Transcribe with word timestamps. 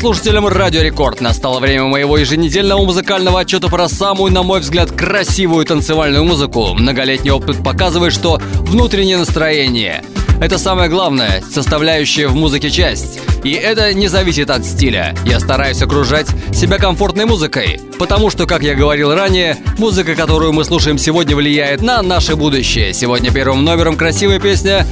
Слушателям 0.00 0.48
Радио 0.48 0.80
Рекорд. 0.80 1.20
Настало 1.20 1.60
время 1.60 1.84
моего 1.84 2.16
еженедельного 2.16 2.82
музыкального 2.86 3.40
отчета 3.40 3.68
про 3.68 3.86
самую, 3.86 4.32
на 4.32 4.42
мой 4.42 4.60
взгляд, 4.60 4.90
красивую 4.90 5.66
танцевальную 5.66 6.24
музыку. 6.24 6.72
Многолетний 6.72 7.30
опыт 7.30 7.62
показывает, 7.62 8.14
что 8.14 8.40
внутреннее 8.60 9.18
настроение– 9.18 10.02
это 10.40 10.56
самое 10.56 10.88
главное, 10.88 11.42
составляющая 11.42 12.28
в 12.28 12.34
музыке 12.34 12.70
часть. 12.70 13.20
И 13.44 13.52
это 13.52 13.92
не 13.92 14.08
зависит 14.08 14.48
от 14.48 14.64
стиля. 14.64 15.14
Я 15.26 15.38
стараюсь 15.38 15.82
окружать 15.82 16.28
себя 16.54 16.78
комфортной 16.78 17.26
музыкой. 17.26 17.78
Потому 17.98 18.30
что, 18.30 18.46
как 18.46 18.62
я 18.62 18.74
говорил 18.74 19.14
ранее, 19.14 19.58
музыка, 19.76 20.14
которую 20.14 20.54
мы 20.54 20.64
слушаем 20.64 20.96
сегодня, 20.96 21.36
влияет 21.36 21.82
на 21.82 22.00
наше 22.00 22.36
будущее. 22.36 22.94
Сегодня 22.94 23.30
первым 23.30 23.64
номером 23.64 23.96
красивая 23.96 24.40
песня 24.40 24.86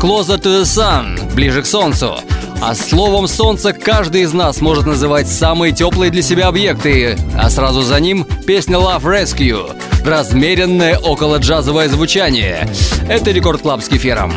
«Closer 0.00 0.40
to 0.40 0.62
the 0.62 0.62
Sun»– 0.62 1.34
«Ближе 1.34 1.60
к 1.60 1.66
солнцу». 1.66 2.16
А 2.66 2.74
словом 2.74 3.28
«солнце» 3.28 3.74
каждый 3.74 4.22
из 4.22 4.32
нас 4.32 4.62
может 4.62 4.86
называть 4.86 5.28
самые 5.28 5.74
теплые 5.74 6.10
для 6.10 6.22
себя 6.22 6.48
объекты, 6.48 7.14
а 7.36 7.50
сразу 7.50 7.82
за 7.82 8.00
ним 8.00 8.24
песня 8.46 8.78
Love 8.78 9.02
Rescue– 9.02 9.76
размеренное 10.06 10.98
около 10.98 11.36
джазовое 11.36 11.90
звучание. 11.90 12.66
Это 13.06 13.32
Record 13.32 13.60
Club 13.60 13.82
с 13.82 13.88
кефиром. 13.90 14.32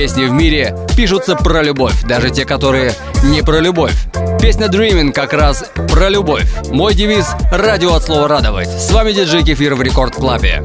Песни 0.00 0.24
в 0.24 0.32
мире 0.32 0.74
пишутся 0.96 1.36
про 1.36 1.62
любовь, 1.62 2.04
даже 2.04 2.30
те, 2.30 2.46
которые 2.46 2.94
не 3.22 3.42
про 3.42 3.58
любовь. 3.58 3.92
Песня 4.40 4.68
Dreaming 4.68 5.12
как 5.12 5.34
раз 5.34 5.62
про 5.92 6.08
любовь. 6.08 6.50
Мой 6.70 6.94
девиз– 6.94 7.26
радио 7.52 7.92
от 7.92 8.04
слова 8.04 8.26
радовать. 8.26 8.70
С 8.70 8.90
вами 8.92 9.12
диджей 9.12 9.42
Кефир 9.42 9.74
в 9.74 9.82
Рекорд 9.82 10.14
Клабе. 10.14 10.62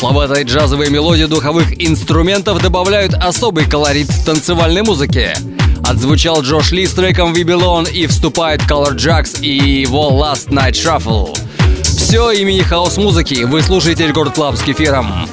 Замысловатые 0.00 0.46
джазовые 0.46 0.90
мелодии 0.90 1.24
духовых 1.24 1.74
инструментов 1.78 2.62
добавляют 2.62 3.12
особый 3.12 3.68
колорит 3.68 4.08
танцевальной 4.24 4.80
музыки. 4.80 5.34
Отзвучал 5.84 6.40
Джош 6.40 6.72
Ли 6.72 6.86
с 6.86 6.94
треком 6.94 7.34
We 7.34 7.42
Belong 7.42 7.92
и 7.92 8.06
вступает 8.06 8.62
Color 8.62 8.96
Jacks 8.96 9.42
и 9.42 9.82
его 9.82 10.08
Last 10.08 10.48
Night 10.48 10.72
Shuffle. 10.72 11.36
Все 11.82 12.30
во 12.30 12.41
имя 12.41 12.62
хаус-музыки 12.62 13.44
вы 13.44 13.60
слушаете 13.60 14.06
Record 14.06 14.32
Club 14.32 14.56
с 14.56 14.62
кефиром. 14.62 15.28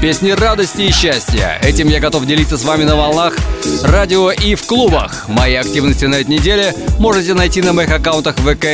Песни 0.00 0.30
радости 0.30 0.82
и 0.82 0.92
счастья. 0.92 1.58
Этим 1.62 1.88
я 1.88 2.00
готов 2.00 2.24
делиться 2.26 2.56
с 2.56 2.64
вами 2.64 2.84
на 2.84 2.96
волнах 2.96 3.36
радио 3.82 4.30
и 4.30 4.54
в 4.54 4.64
клубах. 4.66 5.28
Мои 5.28 5.54
активности 5.54 6.04
на 6.04 6.16
этой 6.16 6.30
неделе 6.30 6.74
можете 6.98 7.34
найти 7.34 7.62
на 7.62 7.72
моих 7.72 7.90
аккаунтах 7.90 8.36
ВК, 8.36 8.66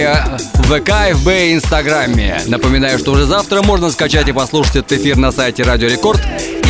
ВК, 0.65 0.91
ФБ 1.13 1.29
и 1.29 1.55
Инстаграме. 1.55 2.41
Напоминаю, 2.47 2.99
что 2.99 3.13
уже 3.13 3.25
завтра 3.25 3.63
можно 3.63 3.91
скачать 3.91 4.29
и 4.29 4.33
послушать 4.33 4.77
этот 4.77 4.93
эфир 4.93 5.17
на 5.17 5.33
сайте 5.33 5.63
Радио 5.63 5.89
Рекорд 5.89 6.21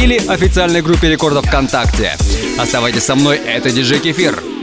или 0.01 0.19
официальной 0.29 0.83
группе 0.83 1.11
рекордов 1.11 1.47
ВКонтакте. 1.47 2.13
Оставайтесь 2.59 3.05
со 3.05 3.15
мной, 3.15 3.39
это 3.39 3.71
диджей 3.71 3.99
Кефир. 3.99 4.54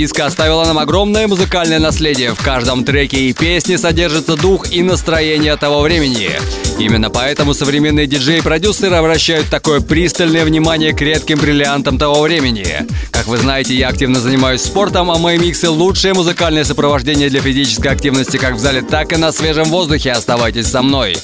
Диска 0.00 0.24
оставила 0.24 0.64
нам 0.64 0.78
огромное 0.78 1.28
музыкальное 1.28 1.78
наследие. 1.78 2.32
В 2.34 2.42
каждом 2.42 2.84
треке 2.84 3.18
и 3.18 3.34
песне 3.34 3.76
содержится 3.76 4.34
дух 4.34 4.72
и 4.72 4.82
настроение 4.82 5.54
того 5.58 5.82
времени. 5.82 6.30
Именно 6.78 7.10
поэтому 7.10 7.52
современные 7.52 8.06
диджеи 8.06 8.38
и 8.38 8.40
продюсеры 8.40 8.96
обращают 8.96 9.48
такое 9.50 9.80
пристальное 9.80 10.46
внимание 10.46 10.94
к 10.94 11.02
редким 11.02 11.38
бриллиантам 11.38 11.98
того 11.98 12.22
времени. 12.22 12.66
Как 13.10 13.26
вы 13.26 13.36
знаете, 13.36 13.74
я 13.74 13.88
активно 13.88 14.20
занимаюсь 14.20 14.62
спортом, 14.62 15.10
а 15.10 15.18
мои 15.18 15.36
миксы– 15.36 15.68
лучшее 15.70 16.14
музыкальное 16.14 16.64
сопровождение 16.64 17.28
для 17.28 17.42
физической 17.42 17.88
активности 17.88 18.38
как 18.38 18.54
в 18.54 18.58
зале, 18.58 18.80
так 18.80 19.12
и 19.12 19.16
на 19.16 19.32
свежем 19.32 19.66
воздухе. 19.66 20.12
Оставайтесь 20.12 20.68
со 20.68 20.80
мной. 20.80 21.14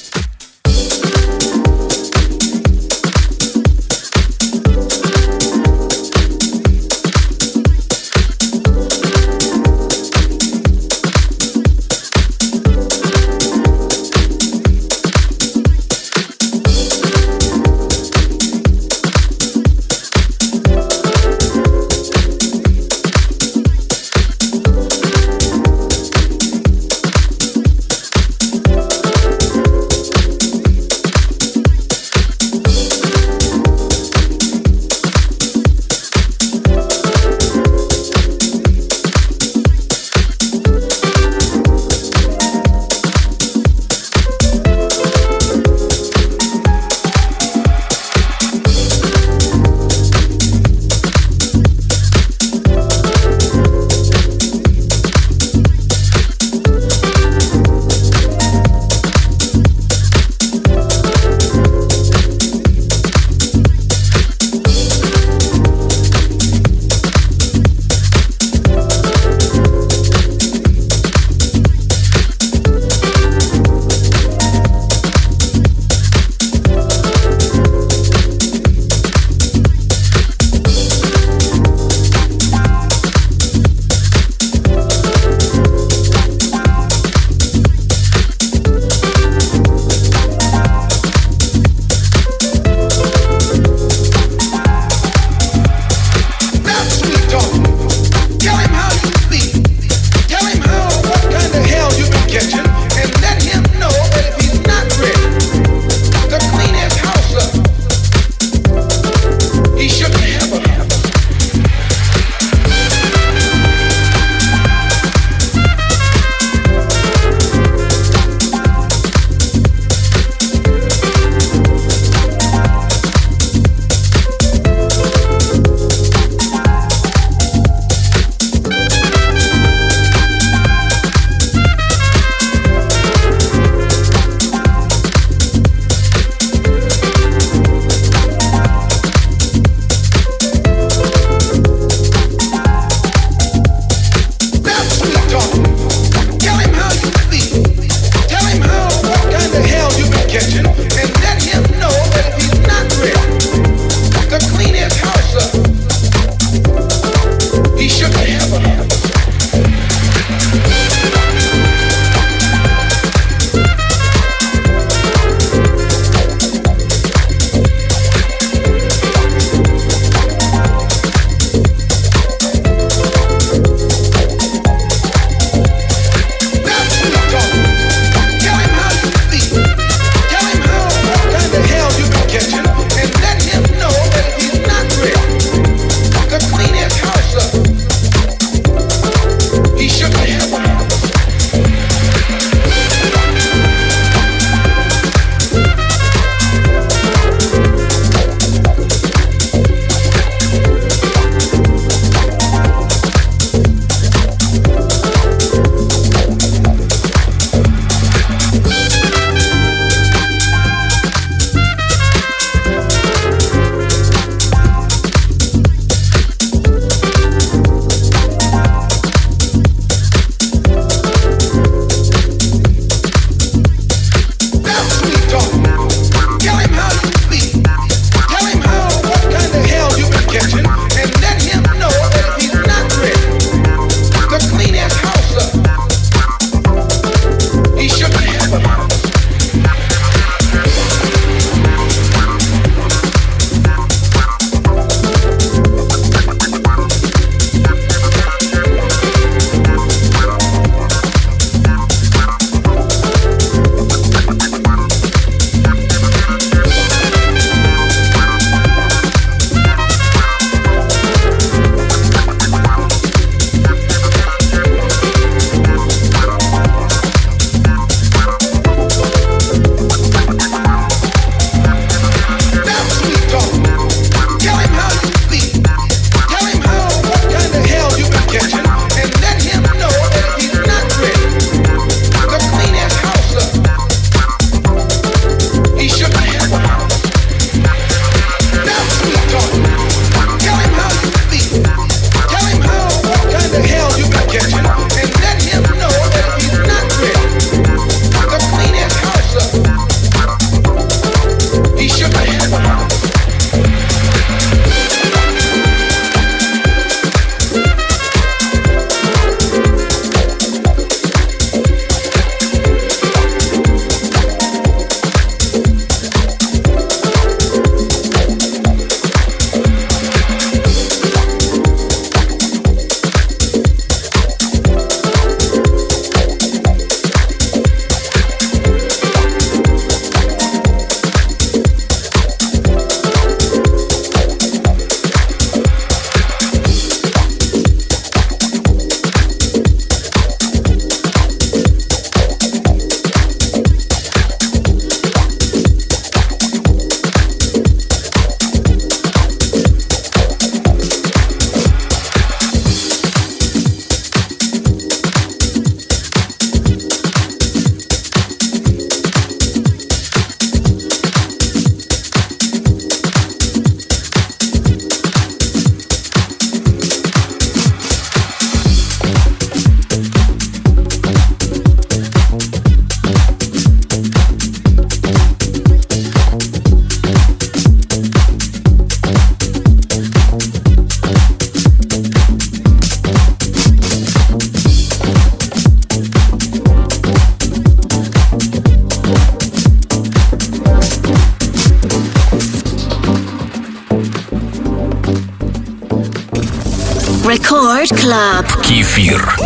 Club. 397.93 398.47
Кефир. 398.63 399.46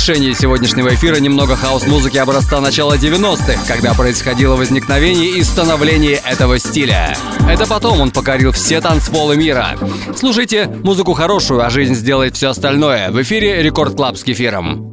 В 0.00 0.03
завершении 0.03 0.32
сегодняшнего 0.32 0.94
эфира 0.94 1.16
немного 1.16 1.56
хаус-музыки 1.56 2.16
образца 2.16 2.58
начала 2.62 2.96
90-х, 2.96 3.66
когда 3.68 3.92
происходило 3.92 4.56
возникновение 4.56 5.32
и 5.32 5.42
становление 5.44 6.22
этого 6.24 6.58
стиля. 6.58 7.14
Это 7.46 7.66
потом 7.66 8.00
он 8.00 8.10
покорил 8.10 8.52
все 8.52 8.80
танцполы 8.80 9.36
мира. 9.36 9.76
Слушайте 10.16 10.68
музыку 10.82 11.12
хорошую, 11.12 11.62
а 11.62 11.68
жизнь 11.68 11.94
сделает 11.94 12.34
все 12.34 12.48
остальное. 12.48 13.10
В 13.10 13.20
эфире 13.20 13.62
Record 13.62 13.94
Club 13.94 14.16
с 14.16 14.24
кефиром. 14.24 14.89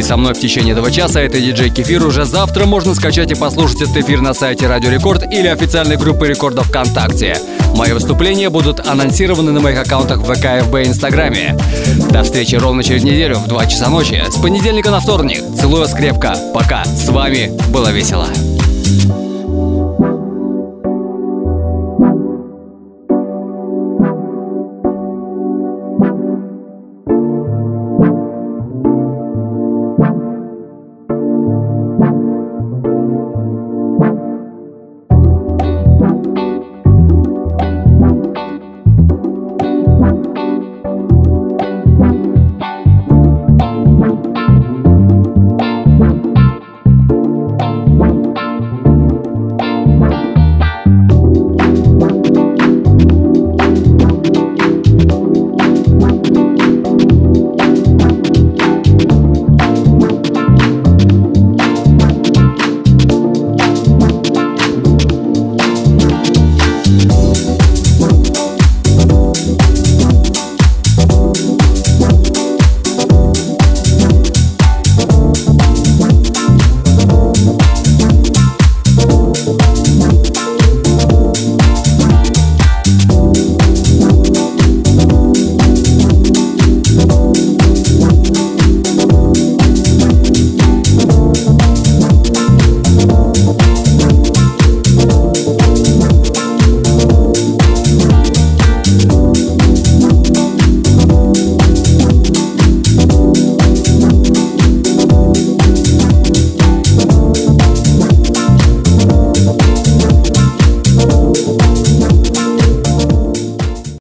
Были 0.00 0.08
со 0.08 0.16
мной 0.16 0.32
в 0.34 0.40
течение 0.40 0.72
этого 0.72 0.90
часа. 0.90 1.20
Это 1.20 1.38
диджей 1.38 1.68
Кефир. 1.68 2.06
Уже 2.06 2.24
завтра 2.24 2.64
можно 2.64 2.94
скачать 2.94 3.30
и 3.32 3.34
послушать 3.34 3.82
этот 3.82 3.98
эфир 3.98 4.20
на 4.20 4.32
сайте 4.32 4.66
Радио 4.66 4.90
Рекорд 4.90 5.30
или 5.30 5.46
официальной 5.46 5.96
группы 5.96 6.26
Рекорда 6.26 6.62
ВКонтакте. 6.62 7.36
Мои 7.76 7.92
выступления 7.92 8.48
будут 8.48 8.86
анонсированы 8.86 9.52
на 9.52 9.60
моих 9.60 9.78
аккаунтах 9.78 10.20
в 10.20 10.32
ВК, 10.32 10.64
ФБ 10.64 10.74
и 10.76 10.88
Инстаграме. 10.88 11.58
До 12.10 12.22
встречи 12.22 12.54
ровно 12.54 12.82
через 12.82 13.02
неделю 13.02 13.36
в 13.36 13.46
2 13.46 13.66
часа 13.66 13.90
ночи. 13.90 14.22
С 14.28 14.40
понедельника 14.40 14.90
на 14.90 15.00
вторник. 15.00 15.42
Целую 15.58 15.82
вас 15.82 15.92
крепко. 15.92 16.34
Пока. 16.54 16.84
С 16.84 17.08
вами 17.08 17.52
было 17.70 17.88
весело. 17.88 18.26